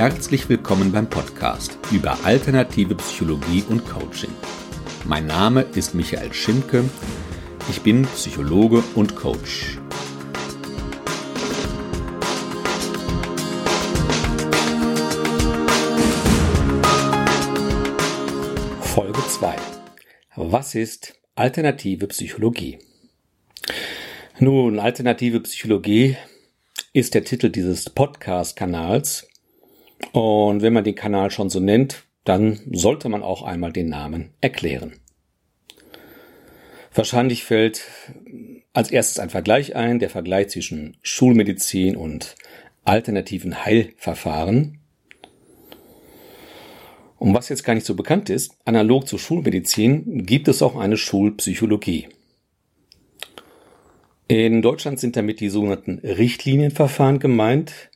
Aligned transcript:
Herzlich 0.00 0.48
willkommen 0.48 0.92
beim 0.92 1.10
Podcast 1.10 1.76
über 1.92 2.24
alternative 2.24 2.94
Psychologie 2.94 3.62
und 3.68 3.84
Coaching. 3.84 4.30
Mein 5.04 5.26
Name 5.26 5.60
ist 5.74 5.94
Michael 5.94 6.32
Schimke. 6.32 6.88
Ich 7.68 7.82
bin 7.82 8.06
Psychologe 8.06 8.82
und 8.94 9.14
Coach. 9.14 9.76
Folge 18.80 19.20
2. 19.28 19.54
Was 20.36 20.74
ist 20.74 21.20
alternative 21.34 22.06
Psychologie? 22.06 22.78
Nun, 24.38 24.78
alternative 24.78 25.40
Psychologie 25.40 26.16
ist 26.94 27.12
der 27.12 27.24
Titel 27.24 27.50
dieses 27.50 27.90
Podcast-Kanals. 27.90 29.29
Und 30.12 30.62
wenn 30.62 30.72
man 30.72 30.84
den 30.84 30.94
Kanal 30.94 31.30
schon 31.30 31.50
so 31.50 31.60
nennt, 31.60 32.04
dann 32.24 32.60
sollte 32.70 33.08
man 33.08 33.22
auch 33.22 33.42
einmal 33.42 33.72
den 33.72 33.88
Namen 33.88 34.34
erklären. 34.40 34.94
Wahrscheinlich 36.92 37.44
fällt 37.44 37.82
als 38.72 38.90
erstes 38.90 39.18
ein 39.18 39.30
Vergleich 39.30 39.76
ein, 39.76 39.98
der 39.98 40.10
Vergleich 40.10 40.48
zwischen 40.48 40.96
Schulmedizin 41.02 41.96
und 41.96 42.34
alternativen 42.84 43.64
Heilverfahren. 43.64 44.80
Und 47.18 47.34
was 47.34 47.48
jetzt 47.48 47.64
gar 47.64 47.74
nicht 47.74 47.86
so 47.86 47.94
bekannt 47.94 48.30
ist, 48.30 48.56
analog 48.64 49.06
zur 49.06 49.18
Schulmedizin 49.18 50.24
gibt 50.24 50.48
es 50.48 50.62
auch 50.62 50.76
eine 50.76 50.96
Schulpsychologie. 50.96 52.08
In 54.26 54.62
Deutschland 54.62 54.98
sind 54.98 55.16
damit 55.16 55.40
die 55.40 55.48
sogenannten 55.48 55.98
Richtlinienverfahren 55.98 57.18
gemeint. 57.18 57.90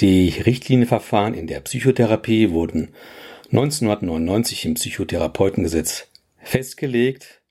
Die 0.00 0.30
Richtlinienverfahren 0.30 1.34
in 1.34 1.46
der 1.46 1.60
Psychotherapie 1.60 2.50
wurden 2.50 2.94
1999 3.50 4.64
im 4.64 4.74
Psychotherapeutengesetz 4.74 6.08
festgelegt. 6.38 7.42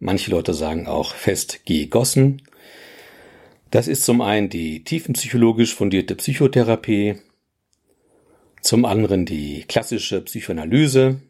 Manche 0.00 0.32
Leute 0.32 0.52
sagen 0.52 0.88
auch 0.88 1.14
festgegossen. 1.14 2.42
Das 3.70 3.86
ist 3.86 4.04
zum 4.04 4.20
einen 4.20 4.48
die 4.48 4.82
tiefenpsychologisch 4.82 5.74
fundierte 5.74 6.16
Psychotherapie, 6.16 7.16
zum 8.62 8.84
anderen 8.84 9.24
die 9.24 9.64
klassische 9.68 10.22
Psychoanalyse 10.22 11.20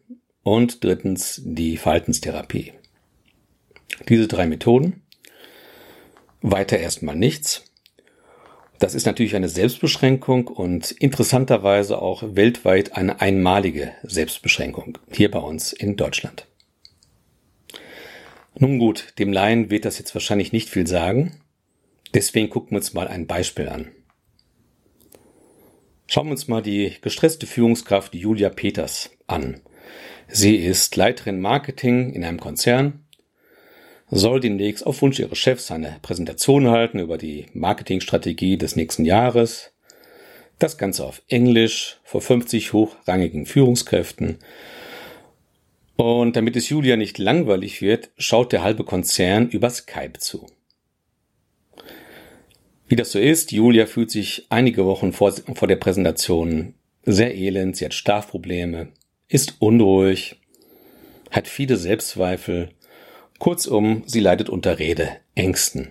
und 0.41 0.83
drittens 0.83 1.41
die 1.45 1.77
Verhaltenstherapie. 1.77 2.73
Diese 4.09 4.27
drei 4.27 4.47
Methoden 4.47 5.03
weiter 6.41 6.79
erstmal 6.79 7.15
nichts. 7.15 7.66
Das 8.79 8.93
ist 8.93 9.05
natürlich 9.05 9.35
eine 9.35 9.49
Selbstbeschränkung 9.49 10.47
und 10.47 10.91
interessanterweise 10.91 11.99
auch 11.99 12.23
weltweit 12.35 12.93
eine 12.93 13.21
einmalige 13.21 13.91
Selbstbeschränkung, 14.03 14.99
hier 15.11 15.31
bei 15.31 15.39
uns 15.39 15.73
in 15.73 15.95
Deutschland. 15.95 16.47
Nun 18.59 18.77
gut, 18.77 19.13
dem 19.17 19.33
Laien 19.33 19.69
wird 19.69 19.85
das 19.85 19.97
jetzt 19.97 20.13
wahrscheinlich 20.13 20.51
nicht 20.51 20.69
viel 20.69 20.85
sagen, 20.85 21.39
deswegen 22.13 22.49
gucken 22.49 22.71
wir 22.71 22.77
uns 22.77 22.93
mal 22.93 23.07
ein 23.07 23.25
Beispiel 23.25 23.69
an. 23.69 23.91
Schauen 26.07 26.27
wir 26.27 26.31
uns 26.31 26.47
mal 26.47 26.61
die 26.61 26.93
gestresste 27.01 27.47
Führungskraft 27.47 28.15
Julia 28.15 28.49
Peters 28.49 29.11
an. 29.25 29.61
Sie 30.27 30.55
ist 30.55 30.95
Leiterin 30.95 31.41
Marketing 31.41 32.13
in 32.13 32.23
einem 32.23 32.39
Konzern 32.39 33.06
soll 34.09 34.39
demnächst 34.39 34.85
auf 34.85 35.01
Wunsch 35.01 35.19
ihres 35.19 35.37
Chefs 35.37 35.71
eine 35.71 35.97
Präsentation 36.01 36.69
halten 36.69 36.99
über 36.99 37.17
die 37.17 37.47
Marketingstrategie 37.53 38.57
des 38.57 38.75
nächsten 38.75 39.05
Jahres. 39.05 39.73
Das 40.59 40.77
Ganze 40.77 41.05
auf 41.05 41.21
Englisch 41.27 41.99
vor 42.03 42.21
50 42.21 42.73
hochrangigen 42.73 43.45
Führungskräften. 43.45 44.39
Und 45.97 46.35
damit 46.35 46.55
es 46.55 46.69
Julia 46.69 46.95
nicht 46.95 47.17
langweilig 47.17 47.81
wird, 47.81 48.11
schaut 48.17 48.51
der 48.51 48.63
halbe 48.63 48.83
Konzern 48.83 49.49
über 49.49 49.69
Skype 49.69 50.19
zu. 50.19 50.47
Wie 52.87 52.95
das 52.95 53.11
so 53.11 53.19
ist, 53.19 53.51
Julia 53.51 53.85
fühlt 53.85 54.11
sich 54.11 54.45
einige 54.49 54.85
Wochen 54.85 55.11
vor, 55.11 55.33
vor 55.33 55.67
der 55.67 55.75
Präsentation 55.75 56.75
sehr 57.03 57.35
elend, 57.35 57.75
sie 57.75 57.85
hat 57.85 57.93
Schlafprobleme, 57.93 58.89
ist 59.27 59.55
unruhig, 59.59 60.37
hat 61.31 61.47
viele 61.47 61.75
Selbstzweifel 61.77 62.69
Kurzum, 63.39 64.03
sie 64.05 64.19
leidet 64.19 64.49
unter 64.49 64.79
Rede, 64.79 65.17
Ängsten. 65.35 65.89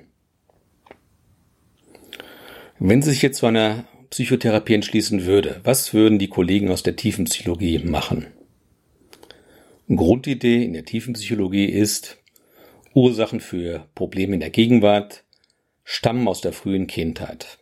Wenn 2.79 3.03
sie 3.03 3.11
sich 3.11 3.23
jetzt 3.23 3.39
zu 3.39 3.47
einer 3.47 3.85
Psychotherapie 4.11 4.75
entschließen 4.75 5.25
würde, 5.25 5.61
was 5.65 5.95
würden 5.95 6.19
die 6.19 6.29
Kollegen 6.29 6.71
aus 6.71 6.83
der 6.83 6.97
Tiefenpsychologie 6.97 7.79
machen? 7.79 8.27
Grundidee 9.89 10.65
in 10.65 10.73
der 10.73 10.85
Tiefenpsychologie 10.85 11.67
ist, 11.67 12.19
Ursachen 12.95 13.41
für 13.41 13.87
Probleme 13.95 14.35
in 14.35 14.41
der 14.41 14.51
Gegenwart 14.51 15.25
stammen 15.85 16.27
aus 16.27 16.41
der 16.41 16.53
frühen 16.53 16.87
Kindheit. 16.87 17.59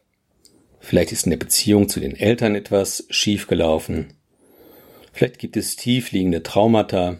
Vielleicht 0.81 1.13
ist 1.13 1.27
in 1.27 1.31
der 1.31 1.39
Beziehung 1.39 1.89
zu 1.89 2.01
den 2.01 2.17
Eltern 2.17 2.55
etwas 2.55 3.07
schiefgelaufen. 3.11 4.15
Vielleicht 5.13 5.39
gibt 5.39 5.57
es 5.57 5.77
tiefliegende 5.77 6.43
Traumata, 6.43 7.19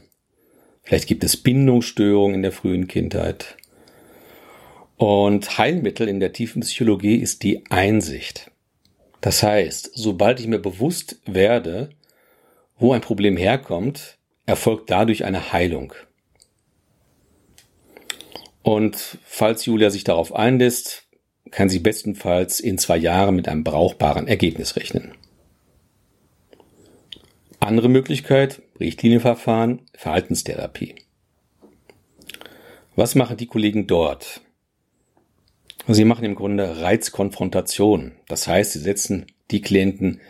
Vielleicht 0.85 1.09
gibt 1.09 1.25
es 1.25 1.37
Bindungsstörungen 1.37 2.37
in 2.37 2.43
der 2.43 2.53
frühen 2.53 2.87
Kindheit. 2.87 3.57
Und 4.97 5.59
Heilmittel 5.59 6.09
in 6.09 6.21
der 6.21 6.33
tiefen 6.33 6.61
Psychologie 6.61 7.17
ist 7.17 7.43
die 7.43 7.65
Einsicht. 7.71 8.51
Das 9.21 9.43
heißt, 9.43 9.91
sobald 9.95 10.39
ich 10.39 10.47
mir 10.47 10.59
bewusst 10.59 11.21
werde, 11.25 11.91
wo 12.79 12.93
ein 12.93 13.01
Problem 13.01 13.37
herkommt, 13.37 14.19
erfolgt 14.47 14.91
dadurch 14.91 15.25
eine 15.25 15.53
Heilung. 15.53 15.95
Und 18.63 19.19
falls 19.25 19.65
Julia 19.65 19.91
sich 19.91 20.05
darauf 20.05 20.35
einlässt, 20.35 21.07
kann 21.51 21.69
sie 21.69 21.79
bestenfalls 21.79 22.61
in 22.61 22.79
zwei 22.79 22.97
Jahren 22.97 23.37
mit 23.37 23.49
einem 23.49 23.65
brauchbaren 23.65 24.27
Ergebnis 24.27 24.77
rechnen. 24.77 25.15
Andere 27.61 27.89
Möglichkeit, 27.89 28.63
Richtlinienverfahren, 28.81 29.83
Verhaltenstherapie. 29.95 30.97
Was 32.97 33.15
machen 33.15 33.37
die 33.37 33.47
Kollegen 33.47 33.87
dort? 33.87 34.41
Sie 35.87 36.05
machen 36.05 36.25
im 36.25 36.35
Grunde 36.35 36.81
Reizkonfrontation. 36.81 38.13
Das 38.29 38.49
heißt, 38.49 38.73
sie 38.73 38.79
setzen 38.79 39.27
die 39.51 39.61
Klienten 39.61 40.21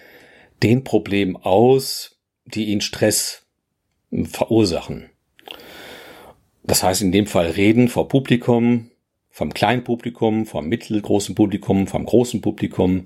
den 0.63 0.83
Problemen 0.83 1.37
aus, 1.37 2.19
die 2.45 2.67
ihnen 2.67 2.81
Stress 2.81 3.47
verursachen. 4.25 5.11
Das 6.65 6.83
heißt 6.83 7.03
in 7.03 7.13
dem 7.13 7.27
Fall 7.27 7.51
reden 7.51 7.89
vor 7.89 8.09
Publikum, 8.09 8.91
vom 9.31 9.53
kleinen 9.53 9.85
Publikum, 9.85 10.47
vom 10.47 10.69
mittelgroßen 10.69 11.35
Publikum, 11.35 11.87
vom 11.87 12.07
großen 12.07 12.41
Publikum, 12.41 13.05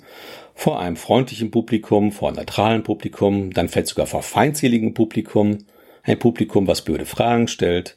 vor 0.59 0.81
einem 0.81 0.97
freundlichen 0.97 1.53
Publikum, 1.53 2.11
vor 2.11 2.31
einem 2.31 2.39
neutralen 2.39 2.83
Publikum, 2.83 3.53
dann 3.53 3.69
vielleicht 3.69 3.87
sogar 3.87 4.09
vor 4.09 4.25
feindseligem 4.25 4.93
Publikum, 4.93 5.59
ein 6.03 6.19
Publikum, 6.19 6.67
was 6.67 6.83
blöde 6.83 7.07
Fragen 7.07 7.47
stellt. 7.47 7.97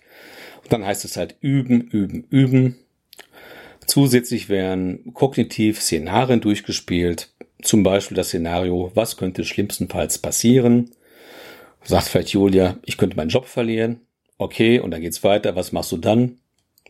Und 0.62 0.72
dann 0.72 0.86
heißt 0.86 1.04
es 1.04 1.18
halt 1.18 1.38
üben, 1.42 1.82
üben, 1.82 2.28
üben. 2.30 2.78
Zusätzlich 3.88 4.48
werden 4.48 5.12
kognitiv 5.16 5.82
Szenarien 5.82 6.40
durchgespielt, 6.40 7.34
zum 7.64 7.82
Beispiel 7.82 8.16
das 8.16 8.28
Szenario, 8.28 8.92
was 8.94 9.18
könnte 9.18 9.44
schlimmstenfalls 9.44 10.20
passieren? 10.20 10.92
Sagt 11.84 12.10
vielleicht 12.10 12.30
Julia, 12.30 12.78
ich 12.86 12.98
könnte 12.98 13.18
meinen 13.18 13.30
Job 13.30 13.48
verlieren. 13.48 14.02
Okay, 14.38 14.80
und 14.80 14.92
dann 14.92 15.02
geht's 15.02 15.24
weiter. 15.24 15.56
Was 15.56 15.72
machst 15.72 15.92
du 15.94 15.98
dann? 15.98 16.38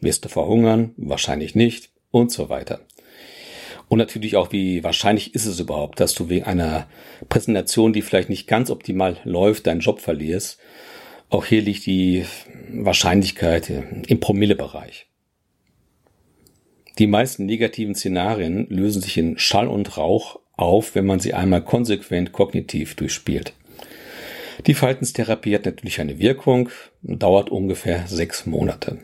Wirst 0.02 0.26
du 0.26 0.30
verhungern? 0.30 0.94
Wahrscheinlich 0.98 1.56
nicht. 1.56 1.92
Und 2.12 2.30
so 2.30 2.50
weiter. 2.50 2.82
Und 3.92 3.98
natürlich 3.98 4.38
auch, 4.38 4.54
wie 4.54 4.86
wahrscheinlich 4.86 5.36
ist 5.36 5.46
es 5.46 5.60
überhaupt, 5.60 6.00
dass 6.00 6.14
du 6.14 6.30
wegen 6.30 6.46
einer 6.46 6.88
Präsentation, 7.28 7.92
die 7.92 8.02
vielleicht 8.02 8.30
nicht 8.30 8.48
ganz 8.48 8.72
optimal 8.72 9.18
läuft, 9.26 9.68
deinen 9.68 9.82
Job 9.82 10.00
verlierst. 10.00 10.60
Auch 11.30 11.44
hier 11.44 11.62
liegt 11.62 11.86
die 11.86 12.24
Wahrscheinlichkeit 12.72 13.70
im 14.08 14.20
Promillebereich. 14.22 15.08
Die 17.00 17.08
meisten 17.08 17.46
negativen 17.46 17.94
Szenarien 17.94 18.66
lösen 18.70 19.02
sich 19.02 19.18
in 19.18 19.38
Schall 19.38 19.68
und 19.68 19.98
Rauch 19.98 20.40
auf, 20.54 20.96
wenn 20.96 21.06
man 21.06 21.20
sie 21.20 21.34
einmal 21.34 21.62
konsequent 21.62 22.32
kognitiv 22.32 22.96
durchspielt. 22.96 23.52
Die 24.68 24.74
Verhaltenstherapie 24.74 25.54
hat 25.54 25.66
natürlich 25.66 26.00
eine 26.00 26.18
Wirkung, 26.18 26.70
dauert 27.02 27.50
ungefähr 27.50 28.08
sechs 28.08 28.46
Monate. 28.46 29.00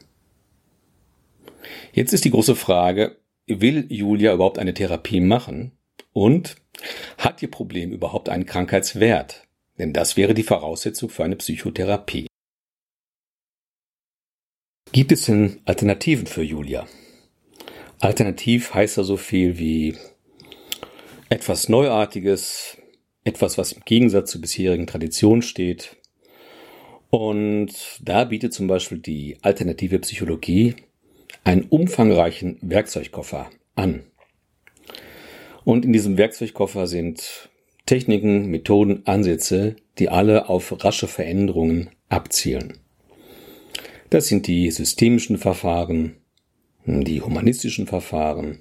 Jetzt 1.92 2.13
ist 2.13 2.24
die 2.24 2.31
große 2.31 2.56
Frage, 2.56 3.18
will 3.48 3.86
Julia 3.90 4.34
überhaupt 4.34 4.60
eine 4.60 4.74
Therapie 4.74 5.22
machen? 5.22 5.72
Und 6.14 6.56
hat 7.18 7.42
ihr 7.42 7.52
Problem 7.52 7.92
überhaupt 7.92 8.30
einen 8.30 8.46
Krankheitswert? 8.46 9.48
Denn 9.78 9.94
das 9.94 10.18
wäre 10.18 10.34
die 10.34 10.44
Voraussetzung 10.44 11.10
für 11.10 11.24
eine 11.24 11.36
Psychotherapie. 11.36 12.28
Gibt 14.92 15.12
es 15.12 15.26
denn 15.26 15.62
Alternativen 15.66 16.28
für 16.28 16.44
Julia? 16.44 16.88
Alternativ 18.00 18.74
heißt 18.74 18.98
ja 18.98 19.04
so 19.04 19.18
viel 19.18 19.58
wie 19.58 19.96
etwas 21.30 21.68
Neuartiges, 21.70 22.78
etwas, 23.24 23.58
was 23.58 23.74
im 23.74 23.82
Gegensatz 23.86 24.32
zur 24.32 24.42
bisherigen 24.42 24.88
Tradition 24.88 25.42
steht. 25.42 25.98
Und 27.10 27.72
da 28.02 28.26
bietet 28.26 28.54
zum 28.54 28.68
Beispiel 28.68 29.00
die 29.00 29.38
alternative 29.42 30.00
Psychologie 30.00 30.76
einen 31.48 31.64
umfangreichen 31.64 32.58
Werkzeugkoffer 32.60 33.50
an. 33.74 34.04
Und 35.64 35.86
in 35.86 35.94
diesem 35.94 36.18
Werkzeugkoffer 36.18 36.88
sind 36.88 37.50
Techniken, 37.86 38.48
Methoden, 38.48 39.04
Ansätze, 39.06 39.78
die 39.98 40.10
alle 40.10 40.50
auf 40.50 40.84
rasche 40.84 41.08
Veränderungen 41.08 41.90
abzielen. 42.10 42.74
Das 44.10 44.28
sind 44.28 44.48
die 44.48 44.70
systemischen 44.72 45.38
Verfahren, 45.38 46.18
die 46.86 47.22
humanistischen 47.22 47.88
Verfahren, 47.88 48.60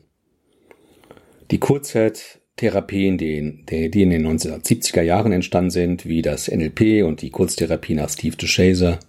die 1.50 1.58
Kurzzeittherapien, 1.58 3.18
die, 3.18 3.64
die 3.90 4.02
in 4.02 4.10
den 4.10 4.24
1970er 4.28 5.02
Jahren 5.02 5.32
entstanden 5.32 5.70
sind, 5.70 6.06
wie 6.06 6.22
das 6.22 6.48
NLP 6.48 7.04
und 7.04 7.20
die 7.20 7.30
Kurztherapie 7.30 7.94
nach 7.94 8.10
Steve 8.10 8.36
DeShazer. 8.36 9.00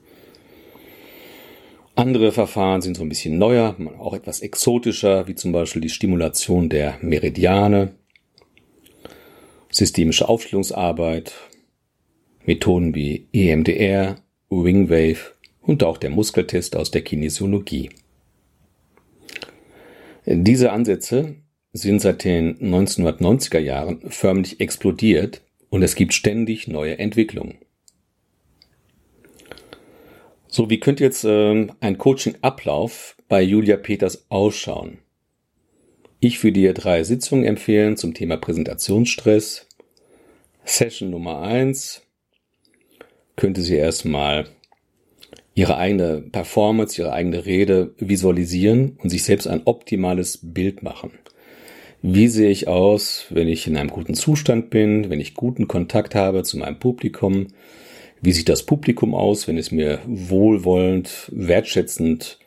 Andere 1.98 2.32
Verfahren 2.32 2.84
sind 2.84 2.96
so 2.96 3.02
ein 3.02 3.10
bisschen 3.10 3.40
neuer, 3.40 3.76
auch 3.98 4.14
etwas 4.14 4.42
exotischer, 4.42 5.28
wie 5.28 5.34
zum 5.34 5.52
Beispiel 5.52 5.82
die 5.82 5.90
Stimulation 5.90 6.70
der 6.70 7.00
Meridiane, 7.02 7.96
systemische 9.72 10.30
Aufstellungsarbeit, 10.30 11.34
Methoden 12.46 12.94
wie 12.94 13.28
EMDR, 13.34 14.18
Wingwave 14.52 15.34
und 15.60 15.84
auch 15.84 15.98
der 15.98 16.12
Muskeltest 16.12 16.76
aus 16.76 16.92
der 16.92 17.02
Kinesiologie. 17.02 17.90
Diese 20.28 20.72
Ansätze 20.72 21.38
sind 21.74 22.00
seit 22.00 22.24
den 22.24 22.60
1990er 22.60 23.58
Jahren 23.58 24.02
förmlich 24.08 24.60
explodiert 24.60 25.42
und 25.70 25.82
es 25.82 25.96
gibt 25.96 26.14
ständig 26.14 26.68
neue 26.68 27.00
Entwicklungen. 27.00 27.58
So, 30.58 30.72
wie 30.72 30.80
könnte 30.80 31.04
jetzt 31.04 31.24
ähm, 31.24 31.74
ein 31.82 32.00
Coaching-Ablauf 32.00 33.16
bei 33.28 33.44
Julia 33.44 33.78
Peters 33.78 34.26
ausschauen? 34.30 34.98
Ich 36.20 36.44
würde 36.44 36.60
dir 36.60 36.74
drei 36.74 37.04
Sitzungen 37.04 37.46
empfehlen 37.46 37.96
zum 37.96 38.16
Thema 38.16 38.38
Präsentationsstress. 38.38 39.68
Session 40.66 41.12
Nummer 41.12 41.42
eins 41.44 42.02
könnte 43.36 43.62
sie 43.62 43.76
erstmal 43.76 44.46
ihre 45.54 45.78
eigene 45.78 46.22
Performance, 46.22 47.00
ihre 47.00 47.14
eigene 47.14 47.46
Rede 47.46 47.94
visualisieren 48.00 48.98
und 49.04 49.12
sich 49.12 49.26
selbst 49.26 49.46
ein 49.46 49.62
optimales 49.66 50.40
Bild 50.42 50.82
machen. 50.82 51.12
Wie 52.02 52.30
sehe 52.30 52.50
ich 52.50 52.68
aus, 52.68 53.28
wenn 53.30 53.48
ich 53.48 53.68
in 53.68 53.78
einem 53.78 53.92
guten 53.92 54.16
Zustand 54.16 54.72
bin, 54.72 55.12
wenn 55.12 55.20
ich 55.20 55.36
guten 55.36 55.68
Kontakt 55.68 56.16
habe 56.16 56.42
zu 56.42 56.58
meinem 56.58 56.80
Publikum? 56.80 57.46
Wie 58.22 58.32
sieht 58.32 58.50
das 58.50 58.64
Publikum 58.64 59.14
aus, 59.14 59.48
wenn 59.48 59.58
es 59.58 59.72
mir 59.72 60.00
wohlwollend, 60.06 61.32
wertschätzend, 61.32 62.40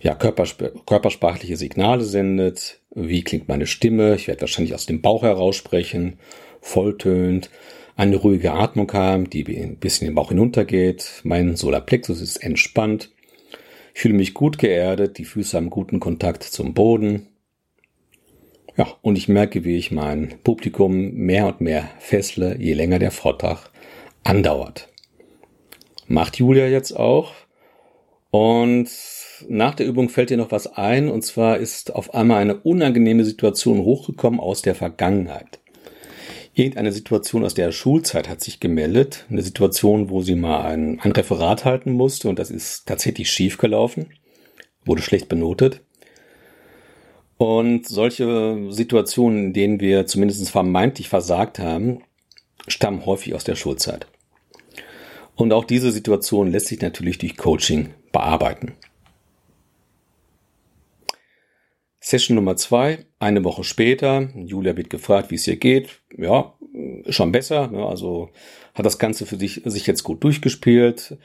ja, 0.00 0.14
körpersp 0.14 0.86
körpersprachliche 0.86 1.56
Signale 1.56 2.04
sendet? 2.04 2.80
Wie 2.94 3.22
klingt 3.22 3.48
meine 3.48 3.66
Stimme? 3.66 4.14
Ich 4.14 4.28
werde 4.28 4.42
wahrscheinlich 4.42 4.74
aus 4.74 4.86
dem 4.86 5.02
Bauch 5.02 5.22
heraus 5.22 5.56
sprechen, 5.56 6.18
volltönt, 6.60 7.50
eine 7.96 8.16
ruhige 8.16 8.52
Atmung 8.52 8.92
haben, 8.92 9.30
die 9.30 9.46
ein 9.56 9.76
bisschen 9.76 10.06
den 10.06 10.14
Bauch 10.14 10.28
hinuntergeht. 10.30 11.20
Mein 11.22 11.56
Solarplexus 11.56 12.20
ist 12.20 12.36
entspannt. 12.38 13.10
Ich 13.94 14.00
fühle 14.00 14.14
mich 14.14 14.34
gut 14.34 14.58
geerdet, 14.58 15.18
die 15.18 15.24
Füße 15.24 15.56
haben 15.56 15.70
guten 15.70 16.00
Kontakt 16.00 16.42
zum 16.42 16.74
Boden. 16.74 17.28
Ja, 18.76 18.88
und 19.02 19.16
ich 19.16 19.28
merke, 19.28 19.64
wie 19.64 19.76
ich 19.76 19.92
mein 19.92 20.34
Publikum 20.42 21.12
mehr 21.12 21.46
und 21.46 21.60
mehr 21.60 21.88
fessle, 22.00 22.56
je 22.58 22.72
länger 22.72 22.98
der 22.98 23.12
Vortrag 23.12 23.70
andauert. 24.24 24.88
Macht 26.06 26.36
Julia 26.38 26.66
jetzt 26.66 26.92
auch. 26.92 27.32
Und 28.30 28.90
nach 29.48 29.74
der 29.74 29.86
Übung 29.86 30.08
fällt 30.08 30.30
ihr 30.30 30.36
noch 30.36 30.50
was 30.50 30.66
ein, 30.66 31.08
und 31.08 31.22
zwar 31.22 31.58
ist 31.58 31.94
auf 31.94 32.14
einmal 32.14 32.40
eine 32.40 32.56
unangenehme 32.56 33.24
Situation 33.24 33.78
hochgekommen 33.78 34.40
aus 34.40 34.62
der 34.62 34.74
Vergangenheit. 34.74 35.60
Irgendeine 36.54 36.92
Situation 36.92 37.44
aus 37.44 37.54
der 37.54 37.72
Schulzeit 37.72 38.28
hat 38.28 38.40
sich 38.40 38.60
gemeldet, 38.60 39.26
eine 39.28 39.42
Situation, 39.42 40.10
wo 40.10 40.22
sie 40.22 40.36
mal 40.36 40.62
ein, 40.62 41.00
ein 41.00 41.12
Referat 41.12 41.64
halten 41.64 41.92
musste 41.92 42.28
und 42.28 42.38
das 42.38 42.50
ist 42.50 42.86
tatsächlich 42.86 43.30
schief 43.30 43.58
gelaufen, 43.58 44.06
wurde 44.84 45.02
schlecht 45.02 45.28
benotet. 45.28 45.80
Und 47.36 47.88
solche 47.88 48.68
Situationen, 48.70 49.46
in 49.46 49.52
denen 49.52 49.80
wir 49.80 50.06
zumindest 50.06 50.48
vermeintlich 50.50 51.08
versagt 51.08 51.58
haben, 51.58 52.02
stammen 52.68 53.04
häufig 53.04 53.34
aus 53.34 53.44
der 53.44 53.56
Schulzeit. 53.56 54.06
Und 55.36 55.52
auch 55.52 55.64
diese 55.64 55.90
Situation 55.90 56.50
lässt 56.50 56.66
sich 56.66 56.80
natürlich 56.80 57.18
durch 57.18 57.36
Coaching 57.36 57.90
bearbeiten. 58.12 58.74
Session 62.00 62.34
Nummer 62.34 62.56
zwei, 62.56 63.06
eine 63.18 63.44
Woche 63.44 63.64
später. 63.64 64.28
Julia 64.36 64.76
wird 64.76 64.90
gefragt, 64.90 65.30
wie 65.30 65.36
es 65.36 65.46
ihr 65.46 65.56
geht. 65.56 66.00
Ja, 66.16 66.52
schon 67.08 67.32
besser. 67.32 67.70
Ja, 67.72 67.88
also 67.88 68.28
hat 68.74 68.84
das 68.84 68.98
Ganze 68.98 69.24
für 69.24 69.36
sich, 69.36 69.62
sich 69.64 69.86
jetzt 69.86 70.04
gut 70.04 70.22
durchgespielt. 70.22 71.16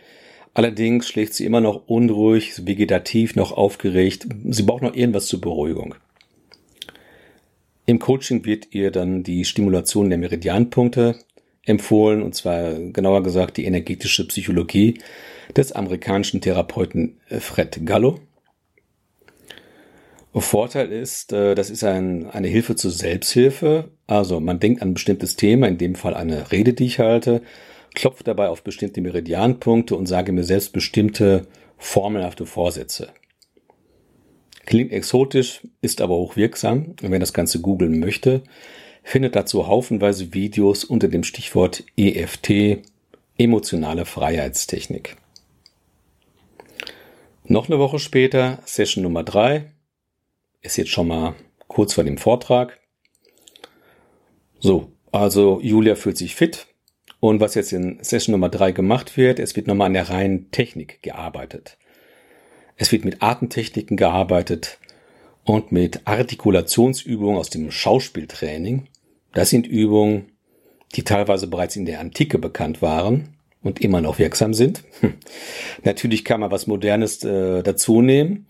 Allerdings 0.54 1.08
schlägt 1.08 1.34
sie 1.34 1.46
immer 1.46 1.62
noch 1.62 1.88
unruhig, 1.88 2.66
vegetativ, 2.66 3.36
noch 3.36 3.52
aufgeregt. 3.52 4.28
Sie 4.46 4.64
braucht 4.64 4.82
noch 4.82 4.96
irgendwas 4.96 5.28
zur 5.28 5.42
Beruhigung. 5.42 5.96
Im 7.86 8.00
Coaching 8.00 8.46
wird 8.46 8.68
ihr 8.72 8.92
dann 8.92 9.24
die 9.24 9.46
Stimulation 9.46 10.10
der 10.10 10.20
Meridianpunkte 10.20 11.20
empfohlen, 11.66 12.22
und 12.22 12.36
zwar 12.36 12.74
genauer 12.74 13.24
gesagt 13.24 13.58
die 13.58 13.66
energetische 13.66 14.28
Psychologie 14.28 15.00
des 15.56 15.72
amerikanischen 15.72 16.42
Therapeuten 16.42 17.20
Fred 17.40 17.86
Gallo. 17.86 18.20
Vorteil 20.34 20.92
ist, 20.92 21.34
äh, 21.34 21.56
das 21.56 21.70
ist 21.70 21.84
ein, 21.84 22.30
eine 22.30 22.48
Hilfe 22.48 22.76
zur 22.76 22.92
Selbsthilfe. 22.92 23.90
Also 24.08 24.40
man 24.40 24.60
denkt 24.60 24.82
an 24.82 24.90
ein 24.90 24.94
bestimmtes 24.94 25.36
Thema, 25.36 25.68
in 25.68 25.78
dem 25.78 25.96
Fall 25.96 26.14
eine 26.14 26.52
Rede, 26.52 26.74
die 26.74 26.86
ich 26.86 27.00
halte, 27.00 27.42
klopft 27.96 28.28
dabei 28.28 28.50
auf 28.50 28.64
bestimmte 28.64 29.02
Meridianpunkte 29.02 29.96
und 29.96 30.06
sage 30.06 30.32
mir 30.32 30.44
selbst 30.44 30.72
bestimmte 30.72 31.48
formelhafte 31.78 32.46
Vorsätze. 32.46 33.10
Klingt 34.66 34.92
exotisch, 34.92 35.62
ist 35.82 36.00
aber 36.00 36.16
hochwirksam. 36.16 36.94
Und 37.02 37.12
wer 37.12 37.20
das 37.20 37.34
Ganze 37.34 37.60
googeln 37.60 38.00
möchte, 38.00 38.44
findet 39.04 39.36
dazu 39.36 39.68
haufenweise 39.68 40.34
Videos 40.34 40.84
unter 40.84 41.08
dem 41.08 41.24
Stichwort 41.24 41.84
EFT, 41.98 42.80
emotionale 43.38 44.06
Freiheitstechnik. 44.06 45.18
Noch 47.46 47.68
eine 47.68 47.80
Woche 47.80 47.98
später, 47.98 48.60
Session 48.66 49.04
Nummer 49.04 49.24
drei 49.24 49.72
ist 50.62 50.78
jetzt 50.78 50.92
schon 50.92 51.08
mal 51.08 51.36
kurz 51.68 51.94
vor 51.94 52.04
dem 52.04 52.18
Vortrag. 52.18 52.80
So, 54.60 54.92
also 55.12 55.60
Julia 55.62 55.96
fühlt 55.96 56.18
sich 56.18 56.36
fit. 56.36 56.68
Und 57.20 57.40
was 57.40 57.56
jetzt 57.56 57.74
in 57.74 57.98
Session 58.04 58.34
Nummer 58.34 58.50
drei 58.50 58.72
gemacht 58.72 59.18
wird, 59.18 59.40
es 59.40 59.56
wird 59.56 59.68
nochmal 59.68 59.88
an 59.88 59.94
der 59.94 60.10
reinen 60.10 60.52
Technik 60.52 61.02
gearbeitet. 61.02 61.78
Es 62.76 62.92
wird 62.92 63.04
mit 63.04 63.22
Atemtechniken 63.22 63.98
gearbeitet 63.98 64.78
und 65.44 65.72
mit 65.72 66.06
Artikulationsübungen 66.06 67.38
aus 67.38 67.50
dem 67.50 67.72
Schauspieltraining. 67.72 68.89
Das 69.34 69.50
sind 69.50 69.68
Übungen, 69.68 70.32
die 70.96 71.04
teilweise 71.04 71.48
bereits 71.48 71.76
in 71.76 71.86
der 71.86 72.00
Antike 72.00 72.40
bekannt 72.40 72.82
waren 72.82 73.36
und 73.62 73.82
immer 73.82 74.02
noch 74.02 74.20
wirksam 74.20 74.54
sind. 74.54 74.84
Natürlich 75.84 76.26
kann 76.26 76.40
man 76.42 76.52
was 76.52 76.68
Modernes 76.68 77.24
äh, 77.24 77.62
dazu 77.62 78.02
nehmen 78.02 78.48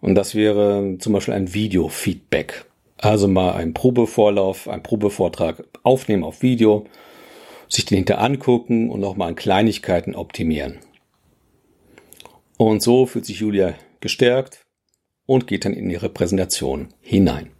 und 0.00 0.14
das 0.14 0.34
wäre 0.34 0.96
zum 0.98 1.12
Beispiel 1.12 1.34
ein 1.34 1.54
Video-Feedback. 1.54 2.66
Also 2.98 3.28
mal 3.28 3.54
ein 3.54 3.74
Probevorlauf, 3.74 4.68
ein 4.68 4.82
Probevortrag 4.82 5.64
aufnehmen 5.82 6.24
auf 6.24 6.42
Video, 6.42 6.86
sich 7.68 7.84
den 7.84 7.96
hinter 7.96 8.20
angucken 8.20 8.90
und 8.90 9.00
nochmal 9.00 9.28
an 9.28 9.34
Kleinigkeiten 9.34 10.14
optimieren. 10.14 10.78
Und 12.56 12.82
so 12.82 13.06
fühlt 13.06 13.26
sich 13.26 13.40
Julia 13.40 13.74
gestärkt 14.00 14.64
und 15.26 15.46
geht 15.46 15.64
dann 15.64 15.72
in 15.72 15.90
ihre 15.90 16.08
Präsentation 16.08 16.88
hinein. 17.00 17.53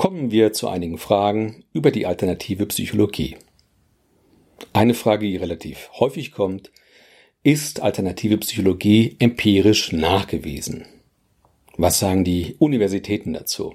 Kommen 0.00 0.30
wir 0.30 0.54
zu 0.54 0.66
einigen 0.66 0.96
Fragen 0.96 1.62
über 1.74 1.90
die 1.90 2.06
alternative 2.06 2.64
Psychologie. 2.64 3.36
Eine 4.72 4.94
Frage, 4.94 5.26
die 5.26 5.36
relativ 5.36 5.90
häufig 5.92 6.32
kommt, 6.32 6.72
ist 7.42 7.82
alternative 7.82 8.38
Psychologie 8.38 9.16
empirisch 9.18 9.92
nachgewiesen? 9.92 10.86
Was 11.76 11.98
sagen 11.98 12.24
die 12.24 12.56
Universitäten 12.58 13.34
dazu? 13.34 13.72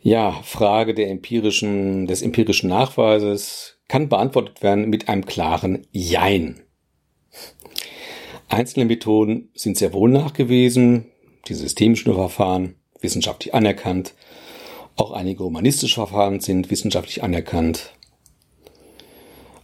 Ja, 0.00 0.32
Frage 0.42 0.94
der 0.94 1.10
empirischen, 1.10 2.08
des 2.08 2.20
empirischen 2.20 2.70
Nachweises 2.70 3.78
kann 3.86 4.08
beantwortet 4.08 4.64
werden 4.64 4.90
mit 4.90 5.08
einem 5.08 5.26
klaren 5.26 5.86
Jein. 5.92 6.60
Einzelne 8.48 8.86
Methoden 8.86 9.50
sind 9.54 9.78
sehr 9.78 9.92
wohl 9.92 10.10
nachgewiesen, 10.10 11.06
die 11.46 11.54
systemischen 11.54 12.12
Verfahren 12.12 12.74
wissenschaftlich 13.00 13.54
anerkannt. 13.54 14.14
Auch 15.00 15.12
einige 15.12 15.44
humanistische 15.44 15.94
Verfahren 15.94 16.40
sind 16.40 16.70
wissenschaftlich 16.70 17.22
anerkannt. 17.22 17.94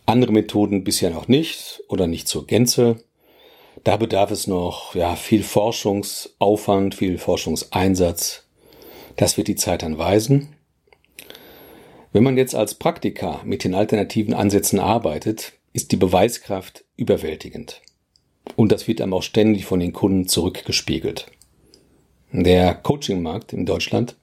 Andere 0.07 0.33
Methoden 0.33 0.83
bisher 0.83 1.11
noch 1.11 1.29
nicht 1.29 1.83
oder 1.91 2.07
nicht 2.07 2.27
zur 2.27 2.47
Gänze. 2.47 3.05
Da 3.85 3.99
bedarf 3.99 4.31
es 4.31 4.47
noch 4.47 4.95
ja, 4.95 5.15
viel 5.15 5.43
Forschungsaufwand, 5.43 6.95
viel 6.95 7.19
Forschungseinsatz. 7.19 8.45
Das 9.17 9.37
wird 9.37 9.49
die 9.49 9.57
Zeit 9.57 9.83
dann 9.83 9.99
weisen. 9.99 10.57
Wenn 12.15 12.25
man 12.25 12.39
jetzt 12.39 12.55
als 12.55 12.73
Praktiker 12.73 13.43
mit 13.45 13.63
den 13.63 13.75
alternativen 13.75 14.33
Ansätzen 14.33 14.81
arbeitet, 14.81 15.53
ist 15.75 15.93
die 15.93 15.97
Beweiskraft 15.97 16.87
überwältigend. 16.97 17.83
Und 18.57 18.73
das 18.73 18.89
wird 18.89 19.03
einem 19.03 19.13
auch 19.13 19.23
ständig 19.23 19.67
von 19.67 19.81
den 19.81 19.93
Kunden 19.93 20.29
zurückgespiegelt. 20.29 21.27
Der 22.33 22.75
Coachingmarkt 22.75 23.53
in 23.53 23.67
Deutschland 23.67 24.17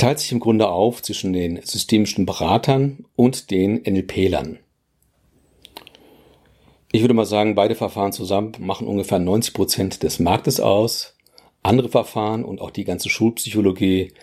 teilt 0.00 0.18
sich 0.18 0.32
im 0.32 0.40
Grunde 0.40 0.70
auf 0.70 1.02
zwischen 1.02 1.34
den 1.34 1.60
systemischen 1.62 2.24
Beratern 2.24 3.04
und 3.16 3.50
den 3.50 3.82
NLP-Lern. 3.82 4.58
Ich 6.90 7.02
würde 7.02 7.12
mal 7.12 7.26
sagen, 7.26 7.54
beide 7.54 7.74
Verfahren 7.74 8.12
zusammen 8.12 8.52
machen 8.60 8.86
ungefähr 8.86 9.18
90 9.18 9.52
Prozent 9.52 10.02
des 10.02 10.18
Marktes 10.18 10.58
aus. 10.58 11.16
Andere 11.62 11.90
Verfahren 11.90 12.46
und 12.46 12.62
auch 12.62 12.70
die 12.70 12.84
ganze 12.84 13.10
Schulpsychologie 13.10 14.14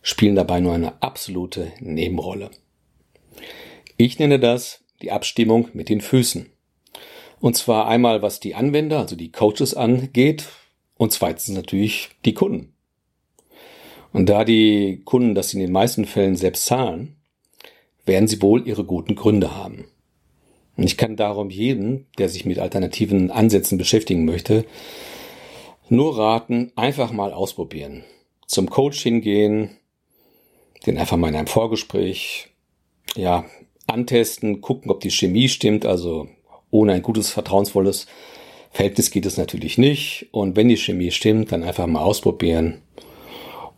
spielen 0.00 0.36
dabei 0.36 0.60
nur 0.60 0.72
eine 0.72 1.02
absolute 1.02 1.70
Nebenrolle. 1.80 2.50
Ich 3.98 4.18
nenne 4.18 4.40
das 4.40 4.84
die 5.02 5.12
Abstimmung 5.12 5.68
mit 5.74 5.90
den 5.90 6.00
Füßen. 6.00 6.50
Und 7.40 7.56
zwar 7.58 7.88
einmal, 7.88 8.22
was 8.22 8.40
die 8.40 8.54
Anwender, 8.54 9.00
also 9.00 9.16
die 9.16 9.32
Coaches 9.32 9.74
angeht, 9.74 10.48
und 10.96 11.12
zweitens 11.12 11.48
natürlich 11.48 12.08
die 12.24 12.34
Kunden. 12.34 12.72
Und 14.12 14.28
da 14.28 14.44
die 14.44 15.02
Kunden 15.04 15.34
das 15.34 15.54
in 15.54 15.60
den 15.60 15.72
meisten 15.72 16.04
Fällen 16.04 16.36
selbst 16.36 16.66
zahlen, 16.66 17.16
werden 18.04 18.28
sie 18.28 18.42
wohl 18.42 18.66
ihre 18.66 18.84
guten 18.84 19.14
Gründe 19.14 19.56
haben. 19.56 19.84
Und 20.76 20.84
ich 20.84 20.96
kann 20.96 21.16
darum 21.16 21.50
jeden, 21.50 22.06
der 22.18 22.28
sich 22.28 22.44
mit 22.44 22.58
alternativen 22.58 23.30
Ansätzen 23.30 23.78
beschäftigen 23.78 24.24
möchte, 24.24 24.64
nur 25.88 26.16
raten, 26.18 26.72
einfach 26.76 27.12
mal 27.12 27.32
ausprobieren. 27.32 28.04
Zum 28.46 28.70
Coach 28.70 29.02
hingehen, 29.02 29.70
den 30.86 30.98
einfach 30.98 31.16
mal 31.16 31.28
in 31.28 31.36
einem 31.36 31.46
Vorgespräch, 31.46 32.48
ja, 33.16 33.44
antesten, 33.86 34.60
gucken, 34.60 34.90
ob 34.90 35.00
die 35.00 35.10
Chemie 35.10 35.48
stimmt, 35.48 35.84
also 35.84 36.28
ohne 36.70 36.92
ein 36.92 37.02
gutes, 37.02 37.30
vertrauensvolles 37.30 38.06
Verhältnis 38.70 39.10
geht 39.10 39.26
es 39.26 39.36
natürlich 39.36 39.78
nicht. 39.78 40.28
Und 40.30 40.56
wenn 40.56 40.68
die 40.68 40.76
Chemie 40.76 41.10
stimmt, 41.10 41.50
dann 41.52 41.64
einfach 41.64 41.86
mal 41.86 42.02
ausprobieren 42.02 42.82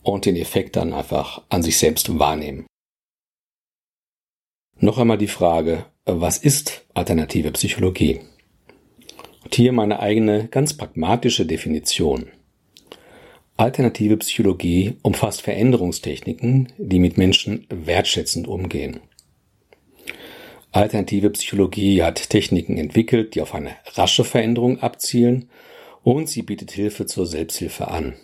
und 0.03 0.27
den 0.27 0.37
Effekt 0.37 0.77
dann 0.77 0.93
einfach 0.93 1.43
an 1.49 1.63
sich 1.63 1.79
selbst 1.79 2.19
wahrnehmen. 2.19 2.67
Noch 4.79 4.99
einmal 4.99 5.19
die 5.19 5.29
Frage, 5.29 5.87
was 6.05 6.39
ist 6.39 6.85
alternative 6.95 7.53
Psychologie? 7.53 8.21
Und 9.45 9.55
hier 9.55 9.73
meine 9.73 10.01
eigene 10.01 10.49
ganz 10.49 10.77
pragmatische 10.77 11.47
Definition. 11.47 12.27
Alternative 13.57 14.17
Psychologie 14.17 14.97
umfasst 15.03 15.43
Veränderungstechniken, 15.43 16.73
die 16.79 16.99
mit 16.99 17.17
Menschen 17.17 17.67
wertschätzend 17.69 18.49
umgehen. 18.49 19.01
Alternative 20.73 21.31
Psychologie 21.31 22.03
hat 22.03 22.31
Techniken 22.31 22.79
entwickelt, 22.79 23.35
die 23.35 23.43
auf 23.43 23.55
eine 23.55 23.77
rasche 23.95 24.25
Veränderung 24.25 24.81
abzielen 24.81 25.51
und 26.03 26.29
sie 26.29 26.43
bietet 26.43 26.73
Hilfe 26.73 27.07
zur 27.07 27.27
Selbsthilfe 27.27 27.89
an. 27.89 28.15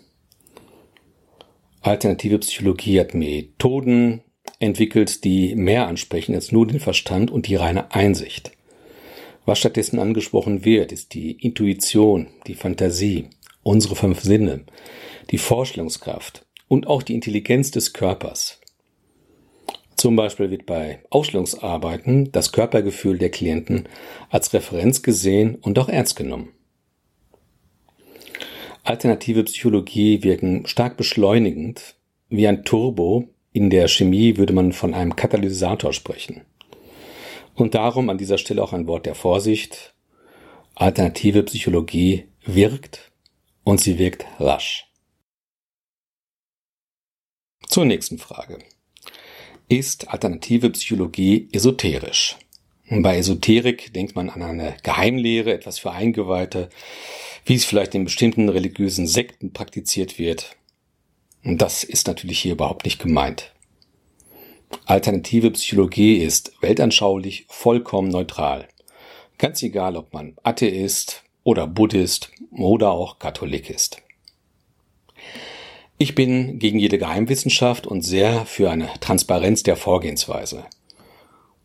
Alternative 1.81 2.39
Psychologie 2.39 3.01
hat 3.01 3.15
Methoden 3.15 4.23
entwickelt, 4.59 5.25
die 5.25 5.55
mehr 5.55 5.87
ansprechen 5.87 6.35
als 6.35 6.53
nur 6.53 6.67
den 6.67 6.81
Verstand 6.81 7.31
und 7.31 7.47
die 7.47 7.57
reine 7.57 7.93
Einsicht. 7.93 8.53
Was 9.45 9.59
stattdessen 9.59 9.99
angesprochen 9.99 10.65
wird, 10.65 10.93
ist 10.93 11.15
die 11.15 11.33
Intuition, 11.33 12.27
die 12.47 12.55
Fantasie, 12.55 13.29
unsere 13.63 13.97
fünf 13.97 14.21
Sinne, 14.21 14.65
die 15.31 15.39
Vorstellungskraft 15.39 16.45
und 16.67 16.87
auch 16.87 17.03
die 17.03 17.15
Intelligenz 17.15 17.71
des 17.71 17.93
Körpers. 17.93 18.61
Zum 19.97 20.17
Beispiel 20.17 20.51
wird 20.51 20.67
bei 20.67 21.01
Ausstellungsarbeiten 21.11 22.31
das 22.31 22.53
Körpergefühl 22.53 23.19
der 23.19 23.31
Klienten 23.31 23.89
als 24.31 24.53
Referenz 24.53 25.03
gesehen 25.03 25.57
und 25.57 25.79
auch 25.79 25.89
ernst 25.89 26.17
genommen. 26.17 26.51
Alternative 28.88 29.45
Psychologie 29.45 30.23
wirken 30.23 30.66
stark 30.66 30.97
beschleunigend, 30.97 31.97
wie 32.30 32.49
ein 32.49 32.64
Turbo. 32.64 33.28
In 33.52 33.68
der 33.68 33.87
Chemie 33.87 34.38
würde 34.38 34.54
man 34.54 34.73
von 34.73 34.95
einem 34.95 35.14
Katalysator 35.14 35.92
sprechen. 35.92 36.47
Und 37.54 37.75
darum 37.75 38.09
an 38.09 38.16
dieser 38.16 38.38
Stelle 38.38 38.62
auch 38.62 38.73
ein 38.73 38.87
Wort 38.87 39.04
der 39.04 39.14
Vorsicht. 39.14 39.95
Alternative 40.75 41.42
Psychologie 41.42 42.28
wirkt 42.47 43.12
und 43.62 43.78
sie 43.78 43.99
wirkt 43.99 44.25
rasch. 44.40 44.87
Zur 47.66 47.85
nächsten 47.85 48.16
Frage 48.16 48.59
ist 49.68 50.09
alternative 50.09 50.71
Psychologie 50.71 51.50
esoterisch. 51.52 52.38
Bei 52.90 53.18
Esoterik 53.18 53.92
denkt 53.92 54.16
man 54.16 54.30
an 54.30 54.42
eine 54.42 54.76
Geheimlehre, 54.83 55.52
etwas 55.52 55.78
für 55.78 55.92
Eingeweihte, 55.92 56.71
wie 57.45 57.54
es 57.54 57.66
vielleicht 57.66 57.95
in 57.95 58.04
bestimmten 58.04 58.49
religiösen 58.49 59.07
Sekten 59.07 59.52
praktiziert 59.52 60.18
wird. 60.18 60.57
Und 61.45 61.61
das 61.61 61.85
ist 61.85 62.07
natürlich 62.07 62.40
hier 62.40 62.52
überhaupt 62.52 62.87
nicht 62.87 62.99
gemeint. 62.99 63.52
Alternative 64.87 65.50
Psychologie 65.50 66.16
ist 66.16 66.52
weltanschaulich 66.61 67.45
vollkommen 67.49 68.09
neutral. 68.09 68.68
Ganz 69.37 69.62
egal, 69.62 69.97
ob 69.97 70.12
man 70.14 70.37
Atheist 70.42 71.25
oder 71.45 71.66
Buddhist 71.66 72.30
oder 72.50 72.90
auch 72.90 73.18
Katholik 73.18 73.71
ist. 73.71 74.02
Ich 75.99 76.14
bin 76.14 76.59
gegen 76.59 76.78
jede 76.78 76.99
Geheimwissenschaft 76.99 77.87
und 77.87 78.02
sehr 78.02 78.47
für 78.47 78.71
eine 78.71 78.88
Transparenz 79.00 79.62
der 79.62 79.76
Vorgehensweise. 79.76 80.64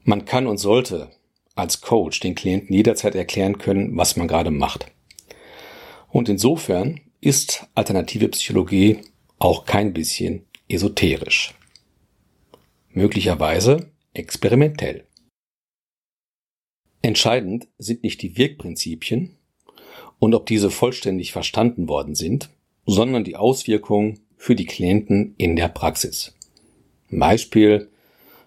Man 0.04 0.26
kann 0.26 0.48
und 0.48 0.58
sollte 0.58 1.12
als 1.56 1.82
Coach 1.82 2.20
den 2.20 2.36
Klienten 2.36 2.74
jederzeit 2.74 3.16
erklären 3.16 3.58
können, 3.58 3.96
was 3.96 4.16
man 4.18 4.28
gerade 4.28 4.52
macht. 4.52 4.88
Und 6.10 6.30
insofern 6.30 7.00
ist 7.22 7.68
alternative 7.74 8.28
Psychologie 8.30 9.00
auch 9.40 9.66
kein 9.66 9.94
bisschen 9.94 10.46
esoterisch. 10.68 11.54
Möglicherweise 12.90 13.92
experimentell. 14.14 15.08
Entscheidend 17.02 17.68
sind 17.78 18.04
nicht 18.04 18.22
die 18.22 18.38
Wirkprinzipien 18.38 19.38
und 20.20 20.34
ob 20.34 20.46
diese 20.46 20.70
vollständig 20.70 21.32
verstanden 21.32 21.88
worden 21.88 22.16
sind, 22.16 22.50
sondern 22.86 23.24
die 23.24 23.36
Auswirkungen 23.36 24.20
für 24.38 24.56
die 24.56 24.66
Klienten 24.66 25.36
in 25.38 25.56
der 25.56 25.70
Praxis. 25.70 26.36
Beispiel 27.10 27.90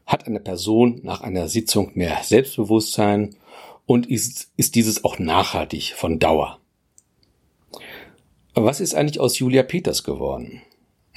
hat 0.07 0.27
eine 0.27 0.41
Person 0.41 1.01
nach 1.03 1.21
einer 1.21 1.49
Sitzung 1.49 1.91
mehr 1.95 2.21
Selbstbewusstsein 2.23 3.37
und 3.87 4.07
ist, 4.07 4.53
ist 4.57 4.75
dieses 4.75 5.05
auch 5.05 5.19
nachhaltig 5.19 5.95
von 5.95 6.19
Dauer. 6.19 6.61
Was 8.55 8.81
ist 8.81 8.95
eigentlich 8.95 9.21
aus 9.21 9.39
Julia 9.39 9.63
Peters 9.63 10.05
geworden? 10.05 10.63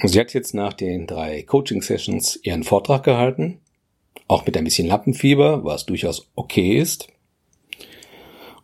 Sie 0.02 0.18
hat 0.18 0.34
jetzt 0.34 0.54
nach 0.54 0.72
den 0.72 1.06
drei 1.06 1.42
Coaching-Sessions 1.42 2.40
ihren 2.42 2.64
Vortrag 2.64 3.02
gehalten, 3.04 3.60
auch 4.28 4.46
mit 4.46 4.56
ein 4.56 4.64
bisschen 4.64 4.86
Lappenfieber, 4.86 5.64
was 5.64 5.86
durchaus 5.86 6.28
okay 6.34 6.78
ist. 6.78 7.08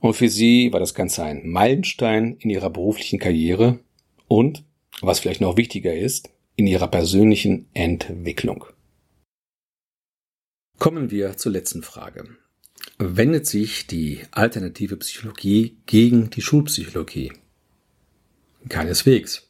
Und 0.01 0.15
für 0.15 0.29
sie 0.29 0.73
war 0.73 0.81
das 0.81 0.95
Ganze 0.95 1.25
ein 1.25 1.49
Meilenstein 1.49 2.37
in 2.39 2.51
ihrer 2.51 2.71
beruflichen 2.71 3.19
Karriere 3.19 3.79
und 4.29 4.65
was 5.01 5.21
vielleicht 5.21 5.41
noch 5.41 5.57
wichtiger 5.57 5.95
ist, 5.95 6.31
in 6.55 6.67
ihrer 6.67 6.89
persönlichen 6.89 7.69
Entwicklung. 7.75 8.65
Kommen 10.79 11.11
wir 11.11 11.37
zur 11.37 11.53
letzten 11.53 11.83
Frage. 11.83 12.25
Wendet 12.99 13.47
sich 13.47 13.87
die 13.87 14.21
alternative 14.31 14.97
Psychologie 14.99 15.79
gegen 15.87 16.31
die 16.31 16.43
Schulpsychologie? 16.43 17.33
Keineswegs. 18.69 19.49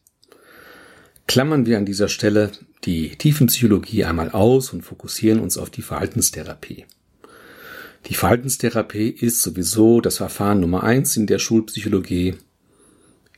Klammern 1.27 1.67
wir 1.67 1.79
an 1.79 1.87
dieser 1.87 2.09
Stelle 2.09 2.53
die 2.85 3.17
Tiefenpsychologie 3.17 4.05
einmal 4.05 4.31
aus 4.31 4.73
und 4.73 4.83
fokussieren 4.83 5.41
uns 5.41 5.59
auf 5.59 5.71
die 5.71 5.83
Verhaltenstherapie. 5.83 6.87
Die 8.07 8.15
Verhaltenstherapie 8.15 9.09
ist 9.09 9.43
sowieso 9.43 10.01
das 10.01 10.19
Verfahren 10.19 10.61
Nummer 10.61 10.85
eins 10.85 11.17
in 11.17 11.27
der 11.27 11.41
Schulpsychologie 11.41 12.37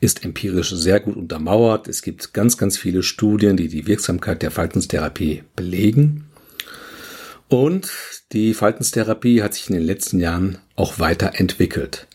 ist 0.01 0.23
empirisch 0.23 0.69
sehr 0.69 0.99
gut 0.99 1.17
untermauert. 1.17 1.87
Es 1.87 2.01
gibt 2.01 2.33
ganz, 2.33 2.57
ganz 2.57 2.77
viele 2.77 3.03
Studien, 3.03 3.57
die 3.57 3.67
die 3.67 3.87
Wirksamkeit 3.87 4.41
der 4.41 4.51
Verhaltenstherapie 4.51 5.43
belegen. 5.55 6.28
Und 7.49 7.91
die 8.31 8.53
Verhaltenstherapie 8.53 9.41
hat 9.41 9.55
sich 9.55 9.69
in 9.69 9.75
den 9.75 9.83
letzten 9.83 10.19
Jahren 10.19 10.59
auch 10.75 10.99
weiterentwickelt. 10.99 12.07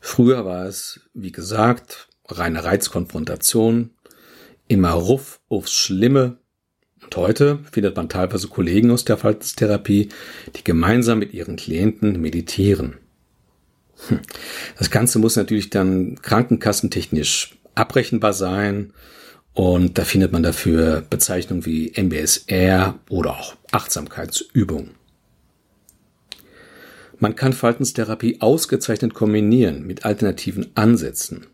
Früher 0.00 0.44
war 0.44 0.66
es, 0.66 1.00
wie 1.14 1.32
gesagt, 1.32 2.08
reine 2.28 2.64
Reizkonfrontation, 2.64 3.90
immer 4.66 4.90
Ruff 4.90 5.40
aufs 5.48 5.72
Schlimme. 5.72 6.38
Und 7.02 7.16
heute 7.16 7.60
findet 7.70 7.96
man 7.96 8.08
teilweise 8.08 8.48
Kollegen 8.48 8.90
aus 8.90 9.04
der 9.04 9.16
Verhaltenstherapie, 9.16 10.08
die 10.56 10.64
gemeinsam 10.64 11.20
mit 11.20 11.32
ihren 11.32 11.54
Klienten 11.54 12.20
meditieren. 12.20 12.98
Hm. 14.08 14.20
Das 14.76 14.90
Ganze 14.90 15.20
muss 15.20 15.36
natürlich 15.36 15.70
dann 15.70 16.20
krankenkassentechnisch 16.20 17.56
abrechenbar 17.76 18.32
sein 18.32 18.92
und 19.54 19.98
da 19.98 20.04
findet 20.04 20.32
man 20.32 20.42
dafür 20.42 21.02
Bezeichnungen 21.08 21.64
wie 21.64 21.92
MBSR 21.96 22.98
oder 23.08 23.38
auch 23.38 23.54
Achtsamkeitsübungen. 23.70 24.90
Man 27.20 27.36
kann 27.36 27.52
Verhaltenstherapie 27.52 28.40
ausgezeichnet 28.40 29.14
kombinieren 29.14 29.86
mit 29.86 30.04
alternativen 30.04 30.72
Ansätzen. 30.74 31.46